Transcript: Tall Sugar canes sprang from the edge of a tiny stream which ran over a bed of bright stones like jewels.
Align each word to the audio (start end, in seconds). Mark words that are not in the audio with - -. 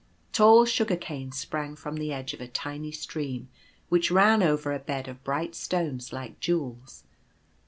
Tall 0.33 0.65
Sugar 0.65 0.95
canes 0.95 1.37
sprang 1.37 1.75
from 1.75 1.97
the 1.97 2.11
edge 2.11 2.33
of 2.33 2.41
a 2.41 2.47
tiny 2.47 2.91
stream 2.91 3.49
which 3.89 4.09
ran 4.09 4.41
over 4.41 4.73
a 4.73 4.79
bed 4.79 5.07
of 5.07 5.23
bright 5.23 5.53
stones 5.53 6.11
like 6.11 6.39
jewels. 6.39 7.03